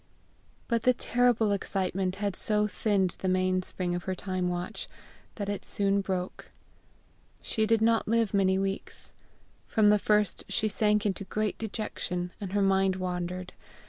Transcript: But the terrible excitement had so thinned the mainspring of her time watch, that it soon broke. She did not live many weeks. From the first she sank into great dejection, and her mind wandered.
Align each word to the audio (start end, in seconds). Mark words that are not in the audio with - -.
But 0.67 0.81
the 0.81 0.95
terrible 0.95 1.51
excitement 1.51 2.15
had 2.15 2.35
so 2.35 2.65
thinned 2.65 3.11
the 3.19 3.29
mainspring 3.29 3.93
of 3.93 4.05
her 4.05 4.15
time 4.15 4.49
watch, 4.49 4.87
that 5.35 5.47
it 5.47 5.63
soon 5.63 6.01
broke. 6.01 6.49
She 7.43 7.67
did 7.67 7.83
not 7.83 8.07
live 8.07 8.33
many 8.33 8.57
weeks. 8.57 9.13
From 9.67 9.91
the 9.91 9.99
first 9.99 10.43
she 10.49 10.67
sank 10.69 11.05
into 11.05 11.25
great 11.25 11.59
dejection, 11.59 12.31
and 12.41 12.53
her 12.53 12.63
mind 12.63 12.95
wandered. 12.95 13.53